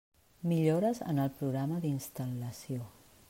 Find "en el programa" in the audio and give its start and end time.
1.11-1.79